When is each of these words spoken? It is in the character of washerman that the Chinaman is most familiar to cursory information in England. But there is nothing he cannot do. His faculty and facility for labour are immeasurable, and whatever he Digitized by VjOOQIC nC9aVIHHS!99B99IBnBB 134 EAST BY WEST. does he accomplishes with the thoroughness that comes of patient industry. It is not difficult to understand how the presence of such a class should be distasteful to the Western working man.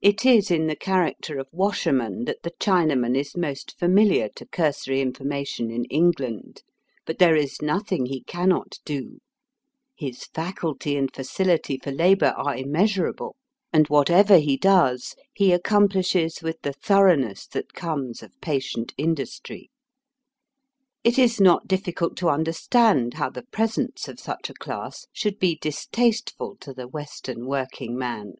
It 0.00 0.26
is 0.26 0.50
in 0.50 0.66
the 0.66 0.74
character 0.74 1.38
of 1.38 1.46
washerman 1.52 2.24
that 2.24 2.42
the 2.42 2.50
Chinaman 2.50 3.16
is 3.16 3.36
most 3.36 3.78
familiar 3.78 4.28
to 4.34 4.44
cursory 4.44 5.00
information 5.00 5.70
in 5.70 5.84
England. 5.84 6.64
But 7.06 7.18
there 7.20 7.36
is 7.36 7.62
nothing 7.62 8.06
he 8.06 8.24
cannot 8.24 8.80
do. 8.84 9.20
His 9.96 10.24
faculty 10.24 10.96
and 10.96 11.14
facility 11.14 11.78
for 11.78 11.92
labour 11.92 12.34
are 12.36 12.56
immeasurable, 12.56 13.36
and 13.72 13.86
whatever 13.86 14.38
he 14.38 14.58
Digitized 14.58 14.64
by 14.64 14.66
VjOOQIC 14.66 14.66
nC9aVIHHS!99B99IBnBB 14.66 14.66
134 14.66 14.66
EAST 14.66 14.66
BY 14.66 14.90
WEST. 14.90 15.16
does 15.36 15.46
he 15.46 15.52
accomplishes 15.52 16.42
with 16.42 16.62
the 16.62 16.72
thoroughness 16.72 17.46
that 17.46 17.74
comes 17.74 18.22
of 18.24 18.40
patient 18.40 18.94
industry. 18.98 19.70
It 21.04 21.18
is 21.20 21.40
not 21.40 21.68
difficult 21.68 22.16
to 22.16 22.28
understand 22.30 23.14
how 23.14 23.30
the 23.30 23.44
presence 23.44 24.08
of 24.08 24.18
such 24.18 24.50
a 24.50 24.54
class 24.54 25.06
should 25.12 25.38
be 25.38 25.56
distasteful 25.60 26.56
to 26.56 26.74
the 26.74 26.88
Western 26.88 27.46
working 27.46 27.96
man. 27.96 28.32